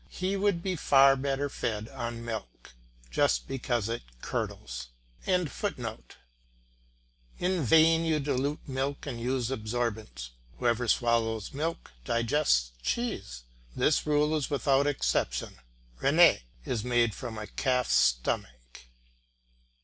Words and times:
He 0.09 0.35
would 0.35 0.63
be 0.63 0.75
far 0.75 1.15
better 1.15 1.47
fed 1.47 1.87
on 1.89 2.25
milk, 2.25 2.73
just 3.11 3.47
because 3.47 3.87
it 3.87 4.01
curdles.] 4.19 4.87
In 5.27 5.45
vain 7.37 8.03
you 8.03 8.19
dilute 8.19 8.67
milk 8.67 9.05
and 9.05 9.21
use 9.21 9.51
absorbents; 9.51 10.31
whoever 10.57 10.87
swallows 10.87 11.53
milk 11.53 11.91
digests 12.03 12.71
cheese, 12.81 13.43
this 13.75 14.07
rule 14.07 14.35
is 14.35 14.49
without 14.49 14.87
exception; 14.87 15.59
rennet 15.99 16.41
is 16.65 16.83
made 16.83 17.13
from 17.13 17.37
a 17.37 17.45
calf's 17.45 17.93
stomach. 17.93 18.87